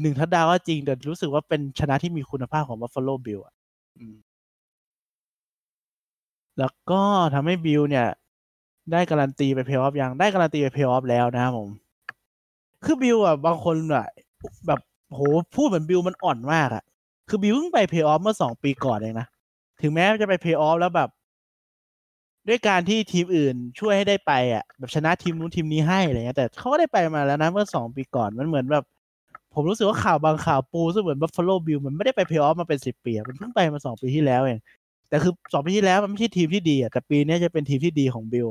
[0.00, 3.54] หนึ่งทัดดาวก็จริงแต่รู้สึกว่าเป็นชนะที่มีคุณภาพของ Buffalo Bill อะ
[6.58, 7.00] แล้วก็
[7.34, 8.06] ทำให้บิลเนี่ย
[8.92, 11.68] ได้การันตีไปเพลย์ออฟยังได้การันตีไปเพลย์ออฟแล้วนะครับผม
[12.84, 14.06] คือบิลอะบางคนอะ
[14.66, 15.20] แบบโห
[15.54, 16.82] พูดเหมือนบิลมันอ่อนมากอะ
[17.28, 19.26] คือบิลเพิ่งไปเพลย์ออฟเมื่อสองปีก่อนเองนะ
[19.82, 21.08] ถึงแม้จะไปเพลย์ออฟแล้วแบบ
[22.48, 28.84] ด้วยการที่ทีมอื่นช่วยให้ได้ไปอะ แบบชนะทีมนู้นทีมนี้ให้อะไรเงี้ยแต่เขาก็ได้ไปมาแล้วนะเมื่อสองปีก่อนมันเหมือนแบบ
[29.54, 34.58] ผมรู้สึกว่าข่าวบางข่าวพูดซะเหมือน Buffalo Bill มันไม่ได้ไปเพลย์ออฟมาเป็นสิบปี มันเพิ่งไปมาสองปีที่แล้วเอง
[35.08, 38.48] แต่คือสองปีที่แล้วมันไม่ใช่ทีมที่ดีอะแต่ปีนี้จะเป็นทีมที่ดีของบิล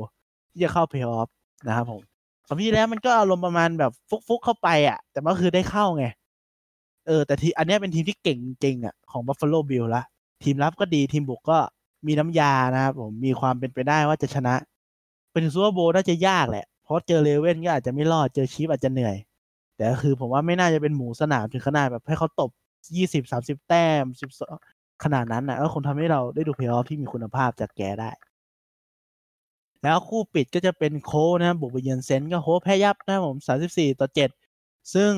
[0.50, 1.28] ที่จะเข้าเพลย์ออฟ
[1.66, 2.00] นะครับผม
[2.48, 3.92] สองปีที่แล้วมันก็อารมณ์ประมาณแบบ
[4.28, 6.04] ฟลุกๆเข้าไปอะ แต่มันก็คือได้เข้าไง
[7.06, 10.02] เออแต่ทีมอันนี้เป็นทีมที่เก่งจริงอะของ Buffalo Bill ละ
[10.42, 11.58] ทีมรับก็ดีทีมบุกก็
[12.06, 14.54] มีน้ำยานะครับผมมีความเป็นไปได้ว่าจะชนะ
[15.32, 19.16] เป็น Super Bowl น่าจะยากแหละ เพราะเจอ Raven ก็อาจจะไม่รอดเจอ Chief อาจจะเหนื่อย
[19.76, 22.50] แต่คือผมว่าไม่น่าจะเป็นหมูสนามถึงขนาดแบบให้เขาตบ
[22.96, 24.30] ยี่สิบสามสิบแต้มสิบ
[25.04, 28.10] ขนาดนั้นนะก็คงทำให้เราได้ดูเพลย์ออฟที่มีคุณภาพจากแกได้
[29.82, 34.30] แล้วคู่ปิดก็จะเป็นโคนะบุกไปเยือน Saint ก็โหแพ้ยับนะผมสามสิบสี่ต่อเจ็ด
[34.94, 35.12] ซึ่ง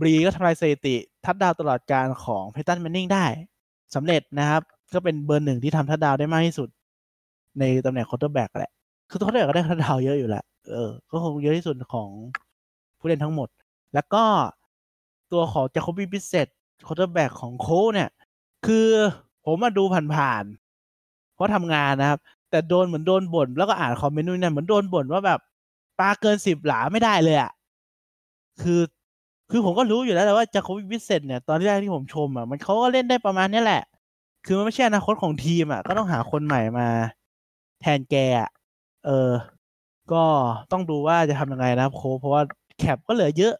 [0.00, 3.24] Brees ก็ทำลายสถิติ touchdown ตลอดกาลของ Peyton Manning ได้
[3.94, 4.62] สำเร็จนะครับ
[4.94, 6.68] ก็เป็นเบอร์หนึ่งที่ทำทัดดาวได้มากที่สุด
[7.58, 8.72] ในตำแหน่ง quarterback แหละ
[9.10, 12.08] คือ quarterback ก็ได้ touchdown เยอะอยู่แหละเออ ก็คงเยอะที่สุดของ
[12.98, 13.48] ผู้เล่นทั้งหมด
[13.94, 14.24] แล้วก็
[15.32, 18.08] ตัวของ Jacoby Brissett quarterback ของ Colt เนี่ย
[18.66, 18.88] คือ
[19.44, 22.18] ผมมาดูผ่านๆเพราะทำงานนะครับ
[22.50, 25.40] แต่โดนเหมือนโดนบ่นแล้วก็อ่าน comment นู่นนั่นเหมือนโดนบ่นว่าแบบ
[25.98, 27.52] ปาเกินสิบหลาไม่ได้เลยอะ่ะ
[28.62, 28.80] คือ
[29.50, 33.82] คือผมก็รู้อยู่แล้วว่า Jacoby Brissett เนี่ยตอนแรกที่ผมชมอะมันเขาก็เล่นได้ประมาณนี้แหละ
[34.44, 36.88] คือมันไม่ใช่อนาคตของทีมอะ ก็ต้องหาคนใหม่มา
[37.80, 38.50] แทนแกอะ
[39.06, 39.30] เออ
[40.12, 40.24] ก็
[40.72, 42.42] ต้องดูว่าจะทำยังไงนะครับ Colt เพราะว่า
[42.78, 43.54] cap ก็เหลือเยอะ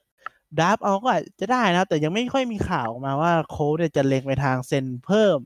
[0.60, 1.08] draft เอาก็
[1.40, 5.38] จะได้นะแต่ยังไม่ค่อยมีข่าวออกมาว่า Colt จะเล็งไปทาง sign เพิ่ม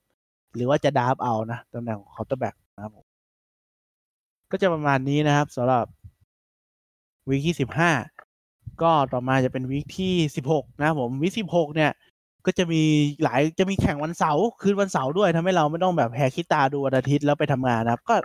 [0.54, 3.04] หรือว่าจะ draft เอานะตำแหน่งของ quarterback นะครับผม
[4.50, 5.86] ก็จะประมาณนี้นะครับสำหรับ
[7.28, 7.92] week ที่สิบห้า
[8.82, 11.90] ก็ต่อมาจะเป็น week ที่สิบหกนะครับผม week สิบหกเนี่ย
[12.46, 12.82] ก็จะมี
[13.22, 18.16] หลายจะมีแข่งวันเสาร์คืนวันเสาร์ด้วยทำให้เราไม่ต้องแบบแหกขี้ตาดูวันอาทิตย์แล้วไปทำงานนะครับ ก็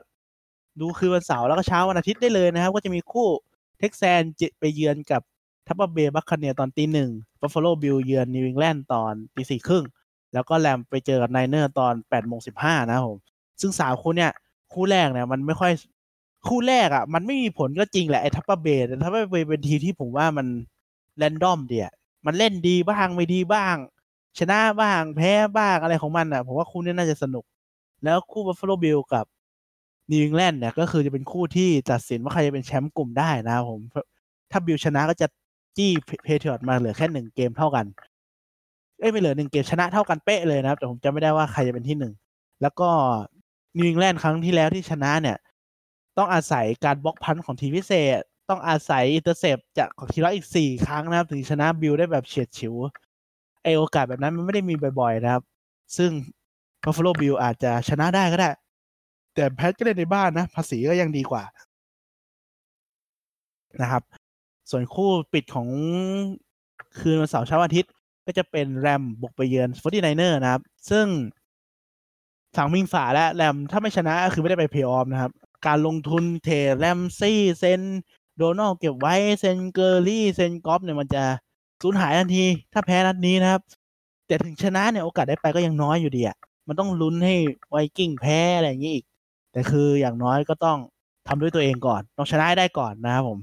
[0.81, 3.27] ดูคืนวันเสาร์แล้วก็เช้าวันอาทิตย์ได้เลยนะครับ ก็จะมีคู่
[3.79, 4.21] Texan
[4.59, 5.21] ไปเยือนกับ
[5.67, 7.09] Tampa Bay Buccaneer ตอนตีหนึ่ง
[7.41, 9.85] Buffalo Bill เยือน New England ตอนตีสี่ครึ่ง
[10.33, 13.17] แล้วก็แลมไปเจอกับ Niner ตอนแปดโมงสิบห้านะครับผม
[13.61, 14.31] ซึ่งสามคู่เนี่ย
[14.73, 15.71] คู่แรกเนี่ยมันไม่ค่อย
[16.47, 20.47] คู่แรกอะ่ะ มันไม่มีผลก็จริงแหละ ไอ้ Tampa Bay แต่ Tampa Bay เป็นทีมที่ผมว่ามัน
[21.17, 21.89] random เดี๋ยว
[22.25, 23.75] มันเล่นดีบ้างไม่ดีบ้าง
[24.39, 27.45] ชนะบ้างแพ้บ้างอะไรของมันอะ ผมว่าคู่นี้น่าจะสนุก
[28.03, 29.25] แล้วคู่ Buffalo Bill กับ
[30.11, 33.79] New England เนี่ยก็คือจะเป็นคู่ที่ตัดสินว่าใครจะเป็นแชมป์กลุ่มได้นะผม
[34.51, 35.27] ถ้าบิลชนะก็จะ
[35.77, 35.91] จี้
[36.23, 37.85] Patriot มาเหลือแค่หนึ่งเกมเท่ากัน
[38.99, 42.13] เอ้ยไม่เหลือหนึ่งเกมชนะเท่ากันเป๊ะเลยนะครับ แต่ผมจำไม่ได้ว่าใครจะเป็นที่หนึ่ง
[42.61, 42.89] แล้วก็
[43.77, 45.37] New England ครั้งที่แล้วที่ชนะเนี่ย
[46.17, 52.73] ต้องอาศัยการ block punt ของทีมพิเศษ ต้องอาศัย intercept จากของทีมรับอีกสี่ครั้งนะครับ ถึงชนะบิลได้แบบเฉียดฉิว
[53.63, 55.43] ไอ้โอกาสแบบนั้นมันไม่ได้มีบ่อยๆนะครับ
[55.97, 56.11] ซึ่ง
[56.83, 58.49] Buffalo Bill อาจจะชนะได้ก็ได้
[59.33, 61.43] แต่ Pat ก็เล่นในบ้านนะ ภาษีก็ยังดีกว่า
[63.81, 64.03] นะครับ
[64.69, 65.69] ส่วนคู่ปิดของ
[66.99, 67.91] คืนวันเสาร์เช้าอาทิตย์
[68.25, 71.05] ก็จะเป็นแรมบุกไปเยือน Forty Niner นะครับ ซึ่ง
[72.55, 75.31] ฝั่งมิงฝาและแรมถ้าไม่ชนะก็คือไม่ได้ไปเพย์ออฟนะครับ
[75.67, 77.81] การลงทุนเทแรมซี่เซน
[78.37, 81.23] โดนัลเก็บไว้เซนเกอร์ลี่เซนกอฟเนี่ยมันจะ
[81.81, 83.61] สูญหายทันที ถ้าแพ้นัดนี้นะครับ
[84.27, 87.35] แต่ถึงชนะเนี่ยโอกาสได้ไปก็ยังน้อยอยู่ดีอะมันต้องลุ้นให้
[87.69, 89.05] ไวกิ้งแพ้อะไรอย่างนี้อีก
[89.51, 90.77] แต่คืออย่างน้อยก็ต้อง
[91.27, 93.39] ทำด้วยตัวเองก่อน ต้องชนะให้ได้ก่อนนะครับผม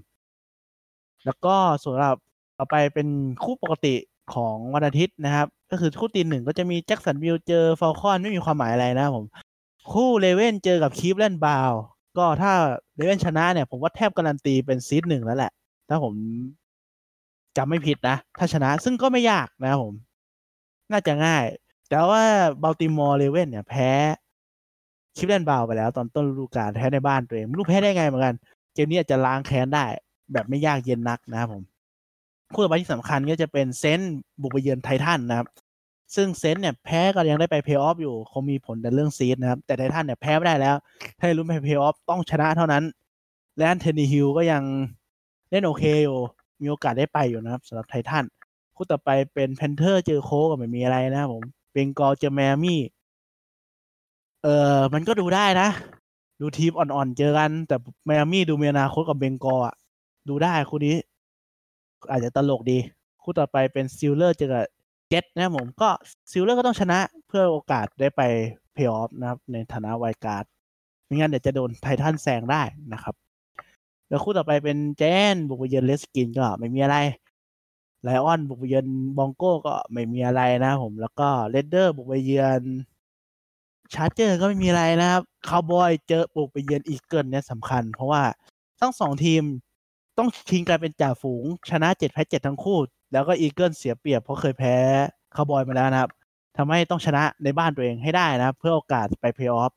[1.24, 1.54] แล้วก็
[1.84, 2.16] สำหรับ
[2.58, 3.08] ต่อไปเป็น
[3.44, 3.94] คู่ปกติ
[4.34, 9.24] ของวันอาทิตย์นะครับ ก็คือคู่ตีหนึ่งก็จะมี Jacksonville เจอ Falcon ไม่มีความหมายอะไรนะผม
[9.92, 11.72] คู่ Raven เจอกับ Cleveland Brown
[12.18, 12.52] ก็ถ้า
[12.96, 15.52] Raven ชนะเนี่ย ผมว่าแทบการันตีเป็น seed หนึ่งแล้วแหละ
[15.88, 16.14] ถ้าผม
[17.56, 19.94] จำไม่ผิดนะ ถ้าชนะซึ่งก็ไม่ยากนะครับผม
[20.90, 21.44] น่าจะง่าย
[21.88, 22.22] แต่ว่า
[22.62, 23.90] Baltimore Raven เนี่ย แพ้
[25.16, 28.34] Cleveland Brown ไปแล้ว ตอนต้นฤดูกาลแพ้ในบ้านตัวเองไม่รู้แพ้ได้ไงเหมือนกัน
[28.74, 29.86] เกมนี้อาจจะล้างแค้นได้
[30.32, 31.62] แบบไม่ยากเย็นนักนะครับผม
[32.54, 35.48] คู่ต่อไปที่สำคัญก็จะเป็น Saints บุกไปเยือน Titans นะครับ
[36.14, 40.76] ซึ่ง Saints เนี่ยแพ้ก็ยังได้ไปเพย์ออฟอยู่คงมีผลในเรื่อง seed นะครับ แต่ Titans เนี่ยแพ้ไม่ได้แล้ว
[41.18, 42.84] ถ้าลุ้นไปเพย์ออฟต้องชนะเท่านั้น
[43.56, 44.62] และ Ryan Tannehill ก็ยัง
[45.50, 46.18] เล่นโอเคอยู่
[46.60, 48.24] มีโอกาสได้ไปอยู่นะครับสำหรับ Titans
[48.76, 52.80] คู่ต่อไปเป็น Panthers เจอ Colts ก็ไม่มีอะไรนะครับผม Bengals เจอ Miami
[54.42, 55.68] เออมันก็ดูได้นะ
[56.40, 57.76] ดูทีมอ่อนๆเจอกัน แต่
[58.06, 59.74] Miami ดูมีอนาคตกับ Bengals อะ
[60.28, 60.96] ดูได้คู่นี้
[62.10, 62.78] อาจจะตลกดี
[63.22, 64.64] คู่ต่อไปเป็น Steelers เจอกับ
[65.08, 65.88] เจ็ตนะผมก็
[66.30, 68.22] Steelers ก็ต้องชนะเพื่อโอกาสได้ไป
[68.72, 70.44] เพย์ออฟนะครับ ในฐานะ wild card
[71.04, 73.14] ไม่งั้นเดี๋ยวจะโดน Titans แซงได้นะครับ
[74.08, 76.96] แล้วคู่ต่อไปเป็น Giants บุกไปเยือน Redskins ก็ไม่มีอะไร
[78.02, 78.86] Lions บุกไปเยือน
[79.18, 82.62] Broncos ก็ไม่มีอะไรนะผมแล้วก็ Raiders บุกไปเยือน
[83.94, 88.22] Chargers ก็ไม่มีอะไรนะครับคาวบอยเจอบุกไปเยือน Eagles เนี่ยสำคัญ เพราะว่า
[88.80, 89.42] ทั้งสองทีม
[90.18, 92.78] ต้องชิงกันเป็นจ่าฝูง ชนะเจ็ดแพ้เจ็ดทั้งคู่
[93.12, 94.74] แล้วก็ Eagles เสียเปรียบเพราะเคยแพ้
[95.36, 96.10] คาวบอยมาแล้วนะครับ
[96.56, 99.72] ทำให้ต้องชนะในบ้านตัวเองให้ได้นะครับ เพื่อโอกาสไปเพลย์ออฟ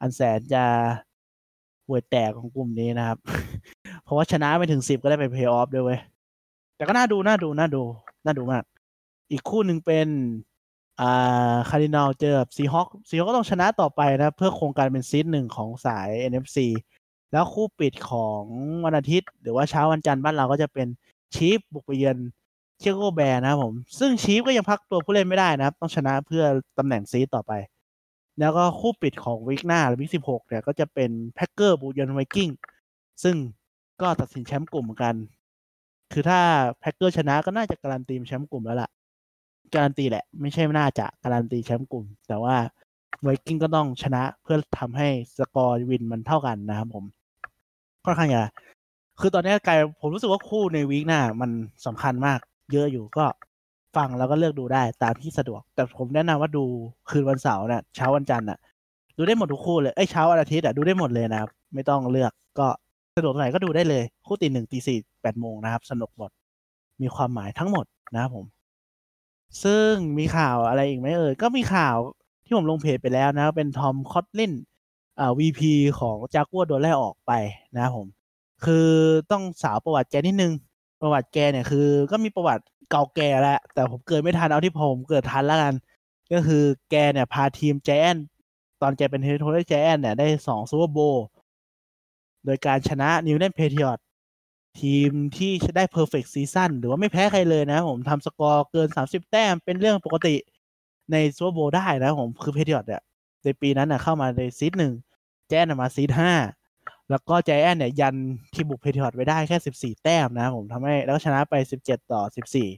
[0.00, 0.64] อันแสนจะ
[1.86, 3.18] ห่วยแตกของกลุ่มนี้นะครับ
[4.02, 6.00] เพราะว่าชนะไปถึงสิบก็ได้ไปเพลย์ออฟด้วยเว้ย
[6.76, 7.82] แต่ก็น่าดูน่าดูน่าดู
[8.24, 8.64] น่าดูมาก
[9.30, 10.08] อีกคู่หนึ่งเป็น
[11.00, 16.58] อ่า Cardinals เจอ Seahawks Seahawks ก็ต้องชนะต่อไปนะ เพื่อโอกาสเป็น seed หนึ่งของสาย NFC
[17.32, 18.44] แล้วคู่ปิดของ
[18.84, 20.86] วันอาทิตย์ หรือว่าเช้าวันจันทร์บ้านเราก็จะเป็น
[21.34, 22.16] Chiefs บุกไปเยือน
[22.78, 26.44] Chicago Bears นะครับผม ซึ่ง Chiefs ก็ยังพักตัวผู้เล่นไม่ได้นะครับ ต้องชนะเพื่อ
[26.78, 27.52] ตำแหน่ง seed ต่อไป
[28.40, 32.50] แล้วก็คู่ปิดของ week หน้าหรือ week สิบหกเนี่ยก็จะเป็น Packers บุกเยือน Vikings
[33.22, 33.36] ซึ่ง
[34.00, 35.14] ก็ตัดสินแชมป์กลุ่มเหมือนกัน
[36.12, 36.40] คือถ้า
[36.80, 38.90] Packers ชนะก็น่าจะการันตีแชมป์กลุ่มแล้วล่ะ
[39.74, 42.56] การันตีแหละ ไม่ใช่น่าจะการันตีแชมป์กลุ่ม แต่ว่า
[43.22, 47.04] Vikings ก็ต้องชนะเพื่อทำให้สกอร์ win มันเท่ากันนะครับผม
[48.04, 48.44] ค่อนข้างจะ
[49.20, 51.50] คือตอนนี้กายผมรู้สึกว่าคู่ใน week หน้ามัน
[51.86, 52.38] สำคัญมาก
[52.72, 53.24] เยอะอยู่ก็
[53.96, 56.64] ฟังแล้วก็เลือกดูได้ตามที่สะดวก แต่ผมแนะนำว่าดู
[57.10, 58.58] คืนวันเสาร์เนี่ยเช้าวันจันทร์น่ะ
[59.16, 62.68] ดูได้หมดทุกคู่เลย เอ้ยเช้าวันอาทิตย์อะดูได้หมดเลยนะครับ ไม่ต้องเลือกก็
[63.16, 66.30] สะดวกไหนก็ดูได้เลย คู่ตีหนึ่งตีสี่แปดโมงนะครับ สนุกหมด
[67.02, 68.46] มีความหมายทั้งหมดนะครับผม
[69.64, 71.96] ซึ่งมีข่าวอะไรอีกไหมเอ่ยก็มีข่าว
[72.46, 74.52] ที่ผมลงเพจไปแล้วนะเป็นทอมคอตลิน
[75.20, 75.60] อ่า VP
[75.98, 77.32] ของจากัวโดนไล่ออกไป
[77.76, 78.06] นะผม
[78.64, 78.88] คือ
[79.30, 80.52] ต้องสาวประวัติแกนิดนึง
[81.00, 85.74] ประวัติแกเนี่ยคือ ก็มีประวัติเก่าแก่แล้วแต่ผมเกิดไม่ทันเอาที่ผมเกิดทันแล้วกัน
[86.32, 88.14] ก็คือแกเนี่ยพาทีมแจน
[88.82, 90.98] ตอนแกเป็นเฮดโค้ชแจนเนี่ยได้สองซูเปอร์โบ
[92.44, 94.04] โดยการชนะนิวเ l นเพเทียร์
[94.80, 100.34] ทีมที่ได้เพอร์เฟกต์ซีซั่นหรือว่าไม่แพ้ใครเลยนะผมทำสกอร์เกิน 30 แต้มเป็นเรื่องปกติ
[101.12, 103.02] ใน Super Bowl ได้นะผมคือ Patriots เนี่ย
[103.44, 104.92] ในปีนั้นน่ะเข้ามาใน seed หนึ่ง
[105.48, 106.32] Giants มา seed ห้า
[107.10, 108.14] แล้วก็ Giants เนี่ยยัน
[108.54, 112.22] ที่บุก Patriots ไว้ได้แค่14แต้มนะผมทำให้แล้วชนะไป17ต่อ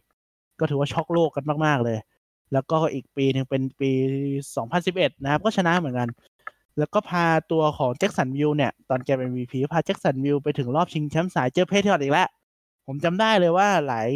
[0.02, 1.98] 14ก็ถือว่าช็อกโลกกันมากๆเลย
[2.52, 3.90] แล้วก็อีกปีหนึ่งเป็นปี
[4.36, 6.08] 2011นสิบเอ็ดนะครับ ก็ชนะเหมือนกัน
[6.78, 12.28] แล้วก็พาตัวของ Jacksonville เนี่ย ตอนแกเป็น VP พา Jacksonville ไปถึงรอบชิงแชมป์สายเจอ Patriots อีกแล้ว
[12.86, 14.08] ผมจำได้เลยว่าหลาย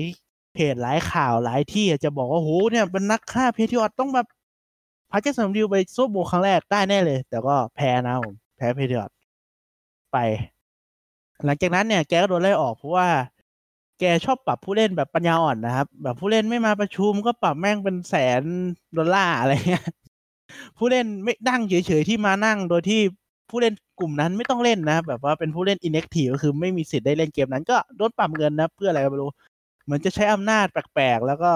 [0.54, 4.26] เพจหลายข่าวหลายที่จะบอกว่าโหเนี่ยเป็นนักฆ่า Patriots ต้องแบบ
[5.10, 9.14] พา Jacksonville ไป Super Bowl ครั้งแรกได้แน่เลย แต่ก็แพ้นะผมแพ้ Patriots
[10.12, 10.16] ไป
[11.44, 13.08] หลังจากนั้นเนี่ยแกก็โดนไล่ออกเพราะว่า
[14.00, 18.42] แกชอบปรับผู้เล่นแบบปัญญาอ่อนนะครับ แบบผู้เล่นไม่มาประชุมก็ปรับแม่งเป็นแสน
[18.96, 19.84] ดอลลาร์อะไรเงี้ย
[20.76, 23.00] ผู้เล่นไม่นั่งเฉยๆที่มานั่งโดยที่
[23.50, 29.30] ผู้เล่นกลุ่มนั้นไม่ต้องเล่นนะแบบว่าเป็นผู้เล่น inactive ก็คือไม่มีสิทธิ์ได้เล่นเกมนั้นก็โดนปรับเงินนะ เพื่ออะไรก็ไม่รู้
[29.84, 31.52] เหมือนจะใช้อำนาจแปลกๆ แล้วก็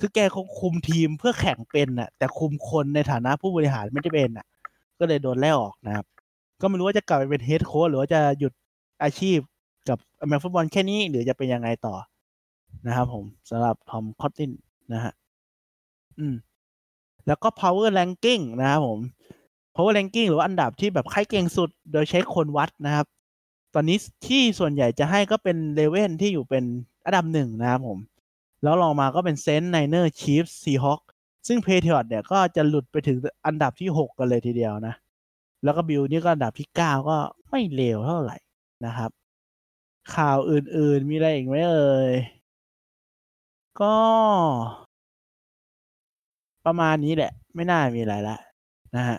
[0.00, 4.46] คือแกคงคุมทีมเพื่อแข่งเป็นน่ะ แต่คุมคนในฐานะผู้บริหารไม่ได้เป็นน่ะ
[4.98, 6.06] ก็เลยโดนไล่ออกนะครับ
[6.60, 8.52] ก็ไม่รู้ว่าจะกลับไปเป็นเฮดโค้ชหรือว่าจะหยุด
[9.02, 9.38] อาชีพ
[9.88, 11.94] กับอเมริกันฟุตบอลแค่นี้ หรือจะเป็นยังไงต่อ
[12.86, 14.52] นะครับผมสำหรับ Tom Coughlin
[14.92, 15.12] นะฮะ
[16.18, 16.34] อืม
[17.26, 19.00] แล้วก็ power ranking นะครับผม
[19.74, 23.06] power ranking หรือว่าอันดับที่แบบใครเก่งสุด โดยใช้คนวัดนะครับ
[23.74, 26.64] ตอนนี้ที่ส่วนใหญ่จะให้ก็เป็น Ravens ที่อยู่เป็น
[27.04, 27.98] อันดับหนึ่งนะครับผม
[28.62, 31.00] แล้วรองมาก็เป็น Saints Niners Chiefs Seahawks
[31.48, 34.94] ซึ่ง Patriots เนี่ยก็จะหลุดไปถึงอันดับที่หกกันเลยทีเดียวนะ
[35.64, 37.16] แล้วก็บิลนี่ก็อันดับที่เก้าก็
[37.50, 38.36] ไม่เลวเท่าไหร่
[38.86, 39.10] นะครับ
[40.14, 42.14] ข่าวอื่นๆมีอะไรอีกไหมเอ่ย
[43.80, 43.96] ก็
[46.66, 48.36] ประมาณนี้แหละ ไม่น่ามีอะไรละ
[48.96, 49.18] นะฮะ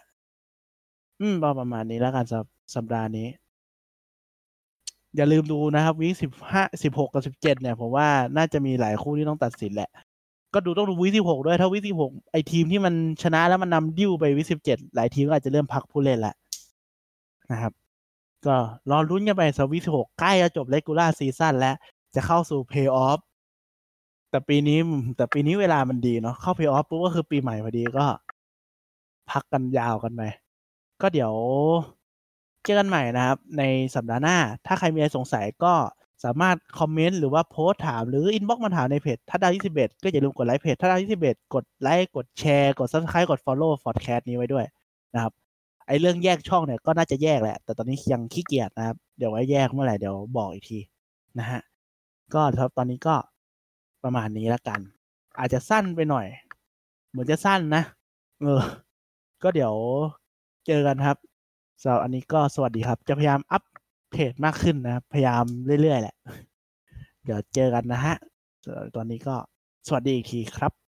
[1.20, 3.28] อืมประมาณนี้แล้วกันสำหรับสัปดาห์นี้
[5.16, 9.90] อย่าลืมดูนะครับวีสิบห้าสิบหกกับสิบเจ็ดเนี่ยผมว่าน่าจะมีหลายคู่ที่ต้องตัดสินแหละ
[10.54, 16.34] ก็ดูต้องดูวีสิบหกด้วย ถ้าวีสิบหกไอทีมที่มันชนะแล้วมันนำดิ้วไปวีสิบเจ็ดหลายทีมก็อาจจะเริ่มพักผู้เล่นละ
[17.52, 17.74] นะครับ
[18.46, 18.56] ก็
[18.90, 21.76] รอรุ้นกันไปสวิสหกใกล้จะจบเลกูล่าซีซั่นแล้ว
[22.16, 23.20] จะเข้าสู่เพย์ออฟ
[24.30, 24.80] แต่ปีนี้
[25.18, 28.06] แต่ปีนี้เวลามันดีเนาะเข้าเพย์ออฟปุ๊บก็คือปีใหม่พอดีก็
[29.32, 30.22] พักกันยาวกันไป
[31.02, 31.34] ก็เดี๋ยว
[32.66, 33.64] เจอกันใหม่นะครับ ใน
[33.96, 35.74] สัปดาห์หน้า ถ้าใครมีอะไรสงสัยก็
[36.24, 44.66] สามารถคอมเมนต์หรือว่าโพสต์ถามหรืออินบ็อกซ์มาถามในเพจถ้าดาวที่สิบเอ็ดก็อย่าลืมกดไลค์เพจถ้าดาวที่สิบเอ็ดกดไลค์กดแชร์ กดซับสไครต์กดฟอลโล่ฟอร์ดแคสต์นี้ไว้ด้วย
[45.14, 45.34] นะครับ
[45.88, 50.80] ไอเรื่องแยกช่องเนี่ยก็น่าจะแยกแหละ แต่ตอนนี้ยังขี้เกียจนะครับเดี๋ยวไว้แยกเมื่อไหร่เดี๋ยวบอกอีกที
[51.40, 51.62] นะฮะ
[52.34, 53.16] ก็ครับตอนนี้ก็
[54.04, 54.80] ประมาณนี้แล้วกัน
[55.40, 56.28] อาจจะสั้นไปหน่อย
[57.10, 57.84] เหมือนจะสั้นนะ
[58.42, 58.62] เออ
[59.44, 59.74] ก็เดี๋ยว
[60.68, 61.18] เจอกันครับ
[61.82, 63.64] สำหรับอันนี้ก็สวัสดีครับ จะพยายามอัป
[64.12, 65.44] เดตมากขึ้นนะครับ พยายาม
[65.82, 66.16] เรื่อยๆแหละ
[67.24, 68.16] เดี๋ยวเจอกันนะฮะ
[68.96, 69.36] ตอนนี้ก็
[69.88, 70.85] สวัสดีอีกทีครับ